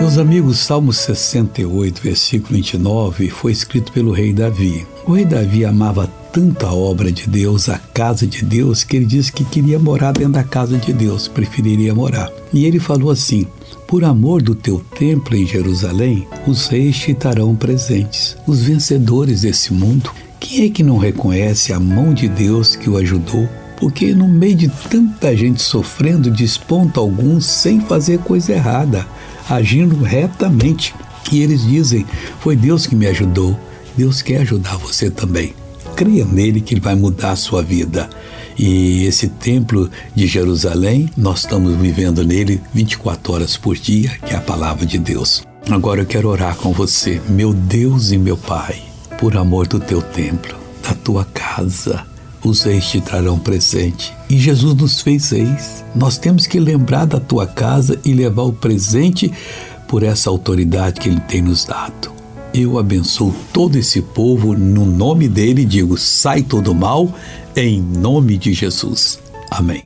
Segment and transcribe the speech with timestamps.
[0.00, 4.86] Meus amigos, Salmo 68, versículo 29, foi escrito pelo rei Davi.
[5.06, 9.04] O rei Davi amava tanto a obra de Deus, a casa de Deus, que ele
[9.04, 12.32] disse que queria morar dentro da casa de Deus, preferiria morar.
[12.50, 13.46] E ele falou assim:
[13.86, 19.70] Por amor do teu templo em Jerusalém, os reis te darão presentes, os vencedores desse
[19.70, 20.10] mundo.
[20.40, 23.46] Quem é que não reconhece a mão de Deus que o ajudou?
[23.78, 29.06] Porque no meio de tanta gente sofrendo, desponta alguns sem fazer coisa errada
[29.50, 30.94] agindo retamente.
[31.30, 32.06] E eles dizem:
[32.38, 33.58] Foi Deus que me ajudou.
[33.96, 35.54] Deus quer ajudar você também.
[35.96, 38.08] Creia nele que ele vai mudar a sua vida.
[38.56, 44.36] E esse templo de Jerusalém, nós estamos vivendo nele 24 horas por dia, que é
[44.36, 45.42] a palavra de Deus.
[45.68, 48.80] Agora eu quero orar com você, meu Deus e meu Pai,
[49.18, 52.09] por amor do teu templo, da tua casa
[52.42, 54.12] os reis te trarão presente.
[54.28, 55.84] E Jesus nos fez reis.
[55.94, 59.32] Nós temos que lembrar da tua casa e levar o presente
[59.86, 62.10] por essa autoridade que ele tem nos dado.
[62.52, 67.12] Eu abençoo todo esse povo no nome dele, digo: sai todo mal,
[67.54, 69.20] em nome de Jesus.
[69.50, 69.78] Amém.